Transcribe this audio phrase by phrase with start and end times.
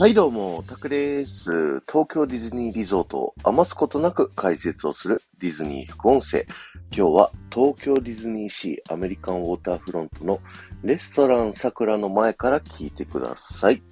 [0.00, 1.80] はいどうも、タクです。
[1.80, 6.46] 東京ディズニーリゾートを余すことなく解説をするディズニー副音声。
[6.90, 10.40] 今日は東京ディズニーシーアメリカンウォーターフロントの
[10.82, 13.82] レストラン桜の前から聞いてください。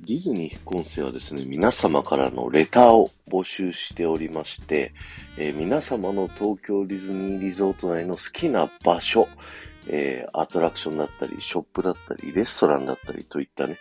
[0.00, 4.92] ディズニー副音声はですね、皆様からのレターを募集しておりまして、
[5.38, 9.28] えー、皆様の東京ディズニーリゾート内の好きな場所、
[9.88, 13.78] えー、アトラクションだったり、ショップだったり、レストランだったりといったね、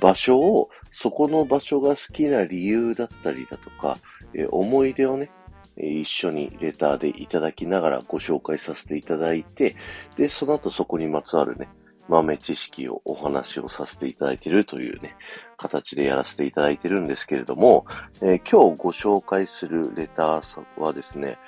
[0.00, 3.98] 場所を、そこの場所が好きな理由だったりだとか、
[4.34, 5.30] えー、思い出をね、
[5.76, 9.76] 一緒にレターでいただきながらご紹介させていただいて、
[10.16, 11.68] で、その後そこにまつわるね、
[12.08, 15.16] 豆知識をお話をさせていただいているというね、
[15.56, 17.86] 形でやらせていただいているんですけれども、
[18.20, 21.38] えー、今日ご紹介するレターはですね、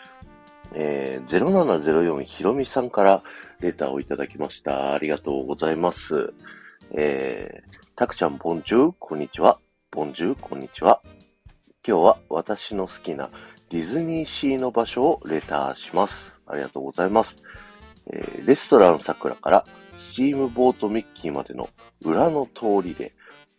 [0.75, 3.23] えー、0704ひろみさんから
[3.61, 4.93] レターをいただきました。
[4.93, 6.35] ありがとうございます。
[6.93, 9.59] えー、たくちゃん、ボンジュー、こんにちは。
[9.91, 11.01] ボンジュー、こんにちは。
[11.87, 13.31] 今日は私の好きな
[13.71, 16.35] ディズニーシーの場所をレターします。
[16.47, 17.37] ありがとうございます。
[18.13, 19.65] えー、レストラン桜から
[19.97, 21.71] スチームボートミッキーまでの
[22.03, 23.15] 裏の通りで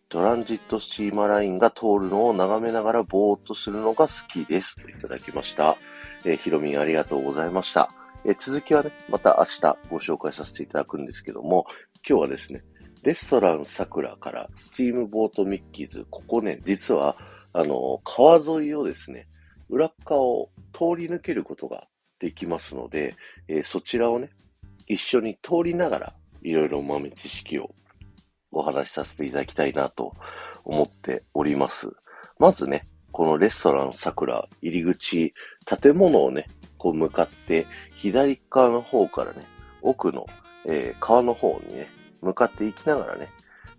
[0.09, 4.75] トランジットスチーマラインが通るのを眺めながらぼーっとするのが好きです。
[4.81, 5.77] といただきました。
[6.25, 7.91] えー、ひろみんありがとうございました。
[8.25, 11.67] えー、続きはね、また明日ご紹介させていただくんですけども、
[12.07, 12.63] 今日はですね、
[13.03, 17.15] レストラン桜からスチームボートミッキーズ、ここね、実は、
[17.53, 19.27] あの、川沿いをですね、
[19.69, 21.87] 裏側を通り抜けることが
[22.19, 23.15] できますので、
[23.47, 24.31] えー、そちらをね、
[24.87, 27.69] 一緒に通りながら、いろいろ豆知識を
[28.51, 30.13] お話しさせていただきたいなと
[30.63, 31.91] 思っております。
[32.39, 35.33] まずね、このレストラン桜入り口、
[35.65, 39.43] 建物をね、こう向かって左側の方からね、
[39.81, 40.27] 奥の、
[40.65, 41.87] えー、川の方にね、
[42.21, 43.29] 向かっていきながらね、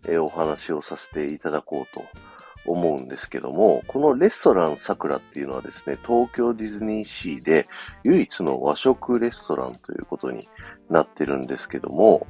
[0.07, 2.03] えー、お話をさせていただこうと
[2.65, 7.69] 思うんですけども、このレストラン桜っていうのはですね、東京ディズニーシーで
[8.05, 10.49] 唯一の和食レストランということに
[10.89, 12.27] なってるんですけども、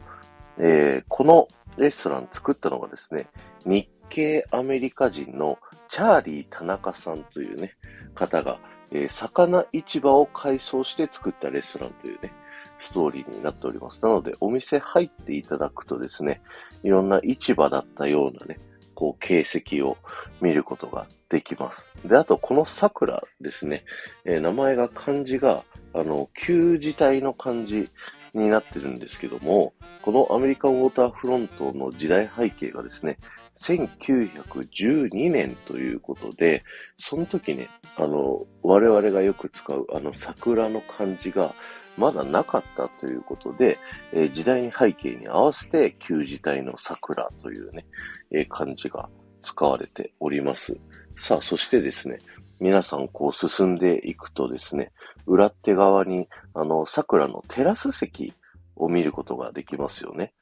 [0.59, 1.47] えー、この
[1.77, 3.29] レストラン作ったのがですね、
[3.65, 5.59] 日系アメリカ人の
[5.89, 7.77] チャーリー田中さんというね、
[8.15, 8.59] 方が、
[8.91, 12.33] えー、魚市場を改装して作ったレストランというね、
[12.79, 14.03] ストーリーになっております。
[14.03, 16.43] なので、お店入っていただくとですね、
[16.83, 18.59] いろんな市場だったようなね、
[18.95, 19.97] こう、形跡を
[20.41, 21.87] 見ることができます。
[22.05, 23.85] で、あと、この桜ですね、
[24.25, 27.91] えー、名前が漢字が、あの、旧字体の漢字
[28.35, 33.19] になってるんですけども、このアメリカンウォーターフロントの時代背景がですね、
[33.61, 36.65] 1912年ということで、
[36.99, 41.55] その時ね、あの、我々がよく使うあの桜の漢字が
[41.97, 43.79] まだなかったということで、
[44.13, 47.87] えー、時代に背景に合わせて旧字体の桜というね、
[48.31, 49.09] えー、漢字が
[49.43, 50.77] 使われております。
[51.21, 52.19] さあ、そしてですね、
[52.61, 54.93] 皆さんこう進んでいくとですね、
[55.27, 58.35] 裏手側にあの桜のテラス席
[58.77, 60.33] を見ることができますよね。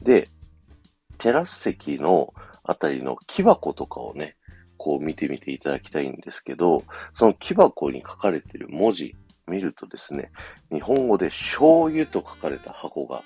[0.00, 0.28] で、
[1.18, 2.32] テラス席の
[2.64, 4.36] あたりの木箱とかをね、
[4.76, 6.82] こう見てみていただきたいんですけど、
[7.14, 9.14] その木箱に書かれている文字
[9.46, 10.32] 見るとですね、
[10.72, 13.22] 日本語で醤油と書かれた箱が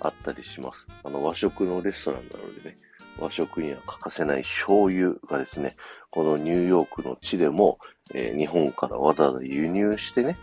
[0.00, 0.88] あったりします。
[1.04, 2.78] あの和食のレストランなのでね、
[3.18, 5.76] 和食には欠かせない醤油がですね、
[6.10, 7.78] このニューヨークの地でも、
[8.12, 10.36] えー、日本からわざわざ輸入してね、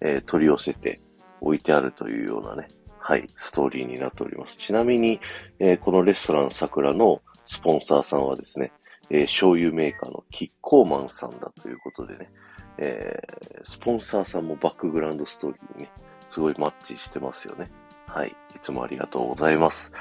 [0.00, 1.00] えー、取り寄せて
[1.40, 4.56] 置いてあるというようなね、はい、ストーリーになっております。
[4.56, 5.20] ちなみに、
[5.58, 8.72] えー、このレストラン桜のスポンサーさんはですね、
[9.10, 12.30] えー、醤油メーカーのキッコーマンさんだということでね、
[12.78, 15.90] えー、スポンサーさんもバックグラウンドストーリーにね、
[16.30, 17.70] すごいマッチしてますよね。
[18.06, 18.28] はい。
[18.28, 19.92] いつもありがとうございます。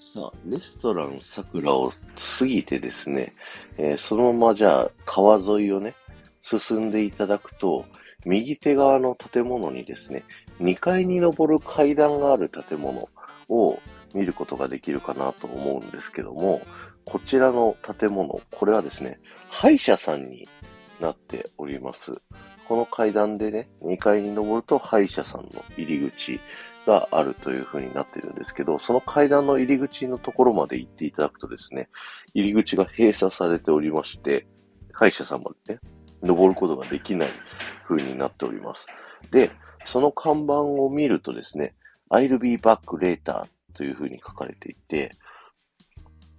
[0.00, 1.92] さあ、レストラン桜を
[2.38, 3.34] 過ぎてですね、
[3.78, 5.94] えー、そのままじゃあ川沿いをね、
[6.42, 7.84] 進んでいただくと、
[8.26, 10.24] 右手側の建物にですね、
[10.60, 13.08] 2階に登る階段がある建物
[13.48, 13.78] を
[14.14, 16.62] 見ることができるかなと思うんですけども、
[17.04, 19.20] こちらの建物、これはですね、
[19.50, 20.48] 歯医者さんに
[21.00, 22.20] なっております。
[22.66, 26.40] この階段でね、2階に登ると歯医者さんの入り口
[26.86, 31.88] があるという風になっているんですけど、その階段の入り口のところまで行っていただくとですね、
[32.32, 34.46] 入り口が閉鎖されておりまして、
[34.92, 35.80] 歯医者さんまでね、
[36.22, 37.28] 登ることができない
[37.86, 38.86] 風になっております。
[39.30, 39.50] で、
[39.86, 41.74] その看板を見るとですね、
[42.10, 43.44] I'll be back later
[43.74, 45.10] という風に書かれていて、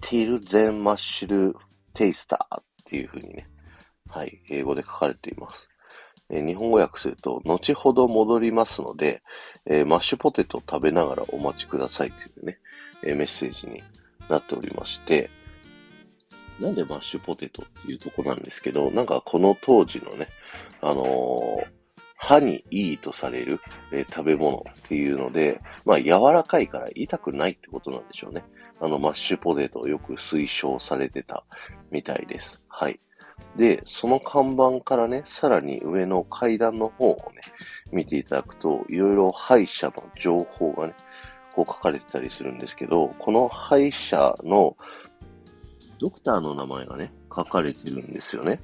[0.01, 1.53] till then mushroom
[1.93, 3.47] taster っていう風にね、
[4.09, 5.69] はい、英語で書かれています。
[6.29, 9.21] えー、日本語訳すると、後ほど戻りますので、
[9.65, 12.59] えー、マッシュポテトを食べながらお待ちくださいというね、
[13.03, 13.83] えー、メッセージに
[14.29, 15.29] なっておりまして、
[16.59, 20.29] なんでマッシュポテトっていうとこなんですけど、なんかこの当時のね、
[20.81, 21.63] あの、
[22.25, 23.61] 歯にいいとされる、
[23.91, 28.43] えー、食べ物っていうので、まあ柔らかいから痛くないってことなんでしょうね。
[28.81, 31.45] あのマッシュポテトよく推奨されてた
[31.91, 32.59] みたいです。
[32.67, 32.99] はい。
[33.55, 37.41] で、その看板からね、さらに上の階段の方をね、
[37.91, 40.95] 見ていただくと、いろいろ歯医者の情報がね、
[41.53, 44.75] こう書かれてたりするんですけど、この歯医者の
[45.99, 48.59] ドクターの名前がね、書かれてるんですよね。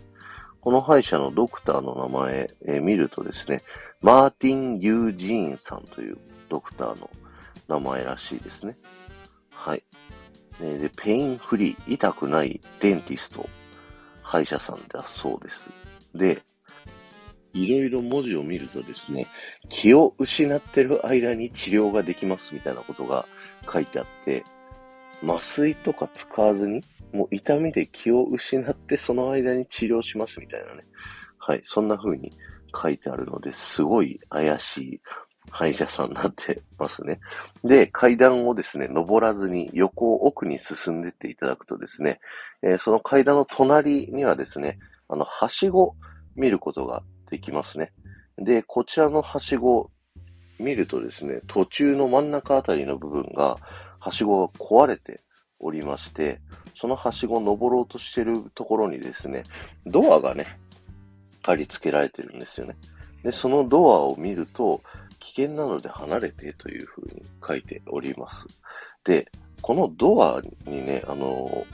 [0.61, 3.63] この歯医者のドクターの名前、えー、見るとですね、
[4.01, 6.17] マーティン・ユージーンさんという
[6.49, 7.09] ドクターの
[7.67, 8.77] 名前らしいですね。
[9.49, 9.83] はい。
[10.59, 13.49] で、 pain free、痛くない dentist、
[14.21, 15.69] 歯医者さんだそうです。
[16.13, 16.43] で、
[17.53, 19.27] いろいろ文字を見るとですね、
[19.69, 23.25] 気を失ってる間に治療ができますみたいなことが
[23.71, 24.43] 書いてあって、
[25.23, 26.83] 麻酔とか使わずに、
[27.13, 30.83] もう痛みで気を失ってその間に治療しますみたいなね。
[31.38, 32.31] はい、そんな風に
[32.73, 35.01] 書いてあるので、すごい怪しい
[35.50, 37.19] 歯医者さんになってますね。
[37.63, 42.19] で、階段をですね、登らずに横奥に進んでっていただくとですね、
[42.62, 44.79] えー、その階段の隣にはですね、
[45.09, 45.95] あの、はしご
[46.35, 47.91] 見ることができますね。
[48.38, 49.89] で、こちらのはしご
[50.59, 53.57] 見るとですね、途中の真ん中あたりの部分が、
[54.01, 55.21] はしごが壊れて
[55.59, 56.42] おりまして、
[56.75, 59.44] そのはしごを登ろうとしてるところにですね、
[59.86, 60.59] ドアがね、
[61.44, 62.75] 貼り付けられてるんですよね。
[63.24, 64.81] で、そのドアを見ると、
[65.19, 68.48] 危険なので離れてという風に書いております。
[69.03, 69.31] で、
[69.62, 71.68] このドアにね、あの、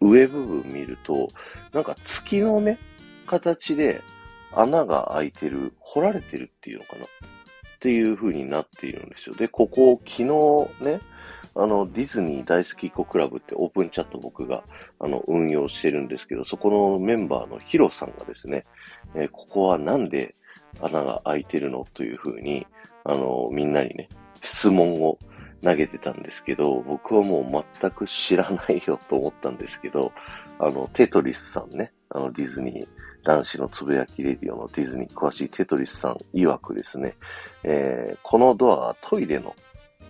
[0.00, 1.28] 上部分見ると、
[1.72, 2.78] なんか月のね、
[3.26, 4.00] 形で
[4.52, 7.04] 穴が開いてる、掘られてるっていうのかな？
[7.04, 7.08] っ
[7.80, 9.34] ていう風になっているんですよ。
[9.34, 10.24] で、ここを、昨日
[10.84, 11.00] ね、
[11.56, 14.64] あの、ディズニー大好き子クラブってオープンチャット僕が、
[14.98, 18.64] あの、運用してるんですけど、そこのメンバーのヒロさんがですね、
[19.14, 20.34] えー、ここはなんで
[20.80, 22.66] 穴が開いてるのという風に、
[23.04, 24.08] あの、みんなにね、
[24.42, 25.18] 質問を
[25.62, 30.12] 投げてたんですけど、僕はもう全く知らないよと思ったんですけど、
[30.58, 32.88] あの、テトリスさんね、あの、ディズニー、
[33.24, 37.16] 男子のつぶやきレディオのディズニー詳しいテトリスさん曰くですね、
[37.62, 39.54] えー、このドアはトイレの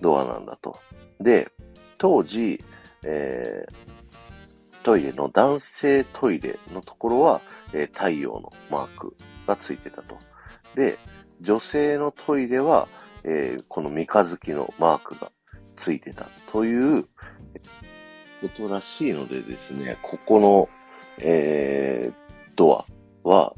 [0.00, 0.78] ドアなんだと。
[1.20, 1.50] で、
[1.98, 2.62] 当時、
[3.04, 7.40] えー、トイレの男性トイレのところは、
[7.72, 9.16] えー、太陽のマーク
[9.46, 10.18] がついてたと。
[10.74, 10.98] で、
[11.40, 12.88] 女性のトイレは、
[13.24, 15.30] えー、この三日月のマークが
[15.76, 17.04] ついてたという
[18.40, 20.68] ことらしいのでですね、ここの、
[21.18, 22.14] えー、
[22.56, 22.86] ドア
[23.28, 23.54] は、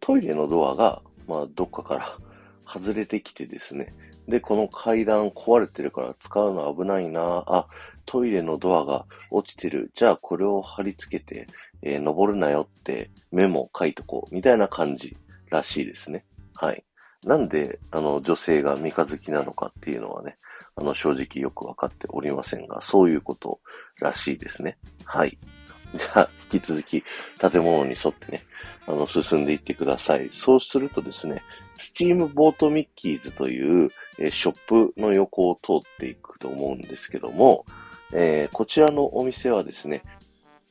[0.00, 2.18] トイレのドアが、まあ、どっかから
[2.66, 3.94] 外れてきてですね、
[4.28, 7.66] で、この階段壊れてるから使うの危ないなあ、
[8.06, 9.90] トイレのドアが落ちてる。
[9.94, 11.46] じゃあこれを貼り付けて、
[11.82, 14.34] えー、登るなよってメモ書いとこう。
[14.34, 15.16] みたいな感じ
[15.50, 16.24] らしいですね。
[16.54, 16.84] はい。
[17.24, 20.38] なんで、あの、女性が三日月なのかっていうのはね、
[20.76, 23.60] あの、正直よくわかっておりませんが、そういうこと
[24.00, 24.78] らしいですね。
[25.04, 25.38] はい。
[25.96, 27.04] じゃあ、引き続き、
[27.38, 28.42] 建物に沿ってね、
[28.86, 30.30] あの、進んでいってください。
[30.32, 31.42] そうするとですね、
[31.78, 33.90] スチームボートミッキーズという、
[34.30, 37.66] ショップの横を通っていくと思うんですけども、
[38.12, 40.02] えー、こちらのお店はですね、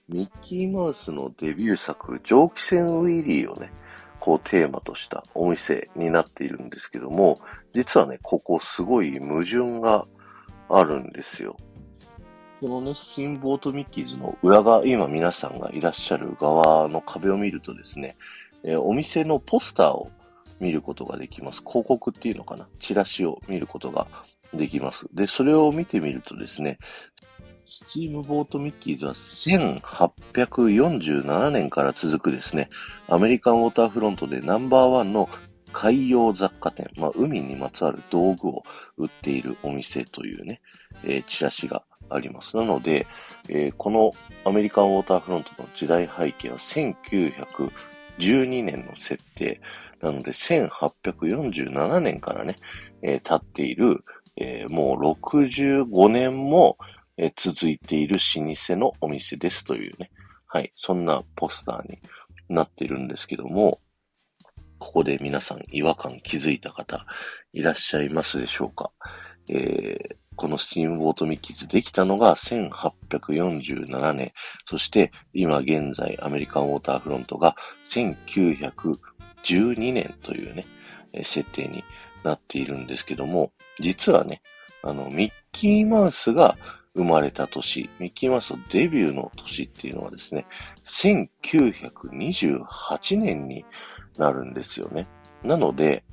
[0.07, 3.71] ミッキーマウスのデビュー作、蒸気船ウィリーをね、
[4.19, 7.39] こうテーマとしたお店になっているんですけども、
[7.73, 10.07] 実はね、ここすごい矛盾が
[10.69, 11.57] あるんですよ。
[12.61, 18.15] このね、スチームボートミッキーズの裏側、今皆さんがいらっしゃる側の壁を見るとですね、
[18.63, 20.09] えー、お店のポスターを
[20.59, 21.61] 見ることができます。
[21.61, 24.07] 広告っていうのかなチラシを見ることが
[24.53, 25.07] できます。
[25.13, 26.79] で、それを見てみるとですね、
[27.67, 32.69] スチームボートミッキーズは1847年から続くですね、
[33.07, 35.29] アメリカンウォーターフロントでナンバーワンの
[35.73, 38.63] 海洋雑貨店、まあ、海にまつわる道具を
[38.97, 40.61] 売っているお店というね、
[41.03, 42.55] えー、チラシがあります。
[42.55, 43.07] なので、
[43.49, 44.13] えー、この
[44.45, 49.59] アメリカンウォーターフロントの時代背景は1912年の設定。
[50.01, 52.57] なので、1847年からね、
[53.01, 54.03] えー、経っている、
[54.37, 56.77] えー、もう65年も、
[57.17, 60.11] えー、続いている老舗のお店ですというね、
[60.47, 61.99] はい、そんなポスターに
[62.49, 63.79] なっているんですけども、
[64.77, 67.05] ここで皆さん違和感気づいた方
[67.53, 68.91] いらっしゃいますでしょうか、
[69.47, 74.33] えー、このスチームボートミッキーズできたのが1847年、
[74.69, 78.97] そして今現在アメリカンウォーターフロントが1900
[79.45, 80.65] 12年というね、
[81.23, 81.83] 設定に
[82.23, 84.41] なっているんですけども、実はね、
[84.83, 86.57] あの、ミッキーマウスが
[86.95, 90.45] 生まれた年、ミッキーマウスのデビューの年っていうのはですね、
[90.83, 93.65] 1928年に
[94.17, 95.07] なるんですよね。
[95.43, 96.03] なので、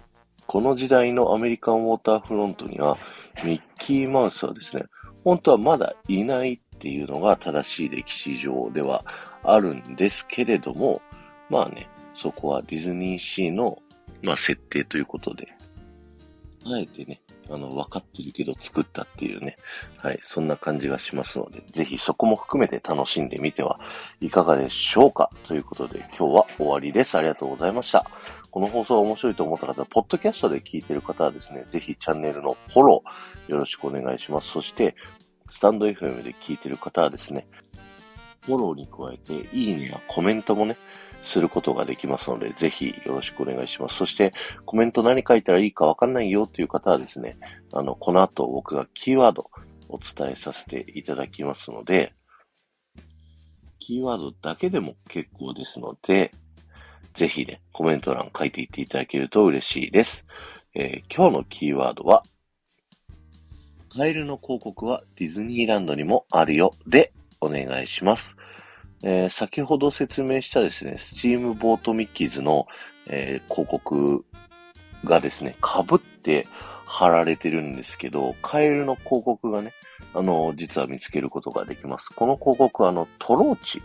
[0.47, 2.99] この時代のアメリカンウォーターフロントには、
[3.45, 4.85] ミッキーマウスはですね、
[5.25, 9.05] 本当はまだいないっていうのが正しい歴史上では
[9.45, 11.01] あるんですけれども、
[11.49, 11.89] まあね、
[12.23, 13.83] そこはディズニーシーの、
[14.23, 15.49] まあ、設定ということで、
[16.65, 19.57] あえてね、あの、分かってるけど作ったっていうね、
[19.97, 23.81] はい、そんな感じがしますので、ぜひそこも含めて楽しんでみては
[24.21, 27.19] いかがでしょうかということで、今日は終わりです。
[27.19, 28.07] ありがとうございました。
[28.53, 34.49] この放送が面白いと思った方は、ポッドキャストで聞いてる方はですね、ぜひチャンネルのフォローよろしくお願いします。
[34.49, 34.95] そして、
[35.51, 37.49] スタンド FM で聞いてる方はですね、
[38.43, 40.77] フォローに加えて、いいねやコメントもね、
[41.23, 43.97] することができますので、ぜひよろしくお願いします。
[43.97, 44.33] そして、
[44.65, 47.39] コメント何書いたらいいかわかんないよという方はですね、
[47.73, 49.51] あの、この後僕がキーワード
[49.89, 52.15] お伝えさせていただきますので、
[53.79, 56.33] キーワードだけでも結構ですので、
[57.17, 60.25] ぜひね、コメント欄書いていっていただけると嬉しいです。
[60.75, 62.23] えー、今日のキーワードは、
[63.91, 67.13] カエルの広告はディズニーランドにもあるよで
[67.43, 68.37] お願いします。
[69.03, 72.67] えー、先ほど説明したですね、スチームボートミッキーズの、
[73.07, 74.25] えー、広告
[75.05, 76.47] がですね、被って
[76.87, 79.73] 貼られてるんですけど、カエルの広告がね、
[80.15, 82.11] あの、実は見つけることができます。
[82.15, 83.83] この広告はあの、トローチ。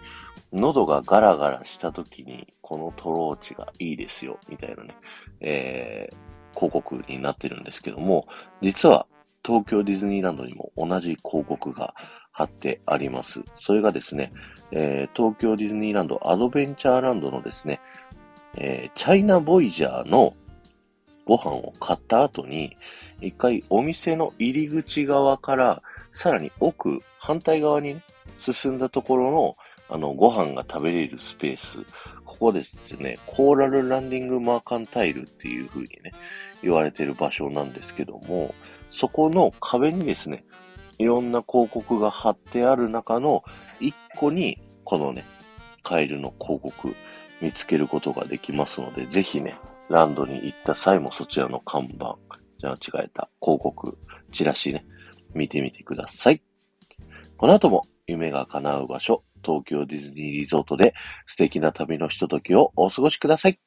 [0.53, 4.95] 喉がガラガラした時に、このトローチがいいですよ、みたいなね、
[5.41, 8.27] えー、広告になってるんですけども、
[8.61, 9.07] 実は
[9.43, 11.93] 東京ディズニーランドにも同じ広告が
[12.31, 13.41] 貼ってあります。
[13.59, 14.31] それがですね、
[14.71, 17.79] えー、東京ディズニーランドアドベンチャーランドのですね、
[18.55, 20.35] えー、チャイナボイジャーの
[21.25, 22.75] ご飯を買った後に、
[23.21, 25.81] 一回お店の入り口側から
[26.11, 28.01] さらに奥、反対側に、ね、
[28.39, 29.57] 進んだところの、
[29.89, 31.79] あの、ご飯が食べれるスペース。
[32.25, 36.13] ここですね、コーラルランディングマーカンタイルっていう風にね、
[36.61, 38.53] 言われてる場所なんですけども、
[38.91, 40.45] そこの壁にですね、
[40.97, 43.43] いろんな広告が貼ってある中の
[43.79, 45.25] 一個に、このね、
[45.83, 46.95] カエルの広告
[47.41, 52.17] 見つけることができますので、ぜひね、ランドに行った際もそちらの看板、
[52.59, 53.97] じゃあ違えた、広告、
[54.31, 54.85] チラシね、
[55.33, 56.41] 見てみてください。
[57.37, 60.93] この後も夢が叶う場所、東京ディズニーリゾートで
[61.27, 63.59] 素敵な旅のひとときをお過ごしください。